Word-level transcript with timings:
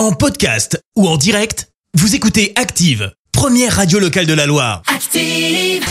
En 0.00 0.12
podcast 0.12 0.82
ou 0.96 1.06
en 1.06 1.18
direct, 1.18 1.68
vous 1.92 2.14
écoutez 2.14 2.54
Active, 2.56 3.12
première 3.32 3.76
radio 3.76 3.98
locale 3.98 4.24
de 4.24 4.32
la 4.32 4.46
Loire. 4.46 4.80
Active. 4.86 5.84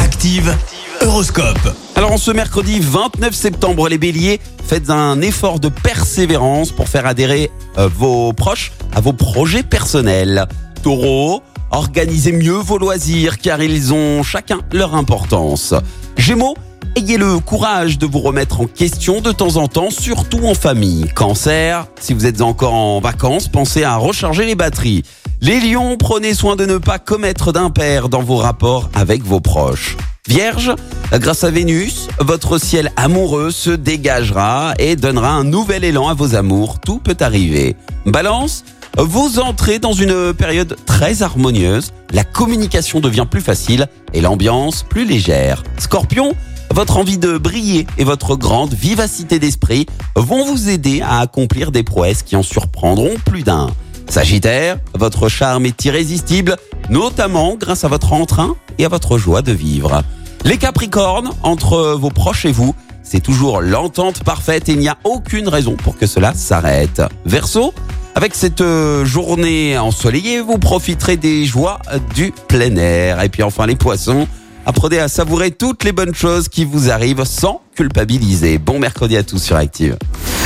Active, 0.00 0.52
Horoscope. 1.00 1.72
Alors 1.94 2.10
en 2.10 2.16
ce 2.16 2.32
mercredi 2.32 2.80
29 2.80 3.32
septembre, 3.32 3.88
les 3.88 3.98
béliers, 3.98 4.40
faites 4.66 4.90
un 4.90 5.20
effort 5.20 5.60
de 5.60 5.68
persévérance 5.68 6.72
pour 6.72 6.88
faire 6.88 7.06
adhérer 7.06 7.52
euh, 7.78 7.86
vos 7.86 8.32
proches 8.32 8.72
à 8.92 9.00
vos 9.00 9.12
projets 9.12 9.62
personnels. 9.62 10.48
Taureau, 10.82 11.44
organisez 11.70 12.32
mieux 12.32 12.58
vos 12.58 12.78
loisirs 12.78 13.38
car 13.38 13.62
ils 13.62 13.94
ont 13.94 14.24
chacun 14.24 14.58
leur 14.72 14.96
importance. 14.96 15.72
Gémeaux, 16.16 16.56
ayez 16.96 17.16
le 17.16 17.38
courage 17.38 17.98
de 17.98 18.06
vous 18.06 18.20
remettre 18.20 18.60
en 18.60 18.66
question 18.66 19.20
de 19.20 19.32
temps 19.32 19.56
en 19.56 19.68
temps, 19.68 19.90
surtout 19.90 20.46
en 20.46 20.54
famille. 20.54 21.06
Cancer, 21.14 21.86
si 22.00 22.14
vous 22.14 22.26
êtes 22.26 22.40
encore 22.40 22.74
en 22.74 23.00
vacances, 23.00 23.48
pensez 23.48 23.84
à 23.84 23.96
recharger 23.96 24.44
les 24.44 24.54
batteries. 24.54 25.02
Les 25.40 25.60
lions, 25.60 25.96
prenez 25.96 26.34
soin 26.34 26.56
de 26.56 26.66
ne 26.66 26.78
pas 26.78 26.98
commettre 26.98 27.52
d'impair 27.52 28.08
dans 28.08 28.22
vos 28.22 28.36
rapports 28.36 28.90
avec 28.94 29.22
vos 29.24 29.40
proches. 29.40 29.96
Vierge, 30.28 30.72
grâce 31.12 31.42
à 31.42 31.50
Vénus, 31.50 32.06
votre 32.20 32.58
ciel 32.58 32.92
amoureux 32.96 33.50
se 33.50 33.70
dégagera 33.70 34.74
et 34.78 34.94
donnera 34.94 35.30
un 35.30 35.42
nouvel 35.42 35.82
élan 35.82 36.08
à 36.08 36.14
vos 36.14 36.36
amours. 36.36 36.78
Tout 36.78 37.00
peut 37.00 37.16
arriver. 37.18 37.74
Balance, 38.06 38.64
vous 38.96 39.40
entrez 39.40 39.78
dans 39.78 39.94
une 39.94 40.32
période 40.32 40.76
très 40.86 41.22
harmonieuse. 41.22 41.92
La 42.12 42.24
communication 42.24 43.00
devient 43.00 43.26
plus 43.28 43.40
facile 43.40 43.88
et 44.12 44.20
l'ambiance 44.20 44.84
plus 44.84 45.04
légère. 45.04 45.64
Scorpion, 45.78 46.36
votre 46.72 46.96
envie 46.96 47.18
de 47.18 47.38
briller 47.38 47.86
et 47.98 48.04
votre 48.04 48.36
grande 48.36 48.72
vivacité 48.72 49.38
d'esprit 49.38 49.86
vont 50.16 50.44
vous 50.44 50.70
aider 50.70 51.02
à 51.02 51.20
accomplir 51.20 51.70
des 51.70 51.82
prouesses 51.82 52.22
qui 52.22 52.34
en 52.36 52.42
surprendront 52.42 53.14
plus 53.26 53.42
d'un. 53.42 53.68
Sagittaire, 54.08 54.78
votre 54.94 55.28
charme 55.28 55.66
est 55.66 55.84
irrésistible, 55.84 56.56
notamment 56.90 57.56
grâce 57.56 57.84
à 57.84 57.88
votre 57.88 58.12
entrain 58.12 58.56
et 58.78 58.84
à 58.84 58.88
votre 58.88 59.18
joie 59.18 59.42
de 59.42 59.52
vivre. 59.52 60.02
Les 60.44 60.56
Capricornes, 60.56 61.30
entre 61.42 61.94
vos 61.94 62.10
proches 62.10 62.46
et 62.46 62.52
vous, 62.52 62.74
c'est 63.02 63.20
toujours 63.20 63.60
l'entente 63.60 64.24
parfaite 64.24 64.68
et 64.68 64.72
il 64.72 64.78
n'y 64.78 64.88
a 64.88 64.96
aucune 65.04 65.48
raison 65.48 65.76
pour 65.76 65.96
que 65.96 66.06
cela 66.06 66.34
s'arrête. 66.34 67.02
Verseau, 67.26 67.74
avec 68.14 68.34
cette 68.34 68.60
euh, 68.60 69.04
journée 69.04 69.78
ensoleillée, 69.78 70.40
vous 70.40 70.58
profiterez 70.58 71.16
des 71.16 71.44
joies 71.44 71.80
du 72.14 72.32
plein 72.48 72.76
air. 72.76 73.22
Et 73.22 73.28
puis 73.28 73.42
enfin 73.42 73.66
les 73.66 73.76
poissons, 73.76 74.26
apprenez 74.66 74.98
à 74.98 75.08
savourer 75.08 75.50
toutes 75.50 75.84
les 75.84 75.92
bonnes 75.92 76.14
choses 76.14 76.48
qui 76.48 76.64
vous 76.64 76.90
arrivent 76.90 77.24
sans 77.24 77.62
culpabiliser. 77.74 78.58
Bon 78.58 78.78
mercredi 78.78 79.16
à 79.16 79.22
tous 79.22 79.38
sur 79.38 79.56
Active. 79.56 79.96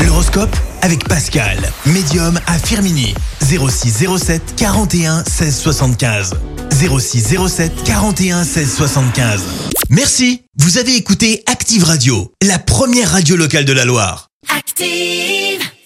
L'horoscope 0.05 0.55
avec 0.83 1.09
Pascal, 1.09 1.59
médium 1.86 2.39
à 2.47 2.59
Firmini. 2.59 3.14
0607 3.42 4.55
41 4.56 5.25
16 5.25 5.56
75. 5.56 6.34
0607 6.72 7.84
41 7.84 8.44
16 8.44 8.75
75. 8.75 9.42
Merci, 9.91 10.42
vous 10.59 10.78
avez 10.78 10.97
écouté 10.97 11.42
Active 11.47 11.84
Radio, 11.84 12.33
la 12.42 12.59
première 12.59 13.12
radio 13.12 13.37
locale 13.37 13.64
de 13.64 13.72
la 13.72 13.84
Loire. 13.84 14.28
Active. 14.56 15.46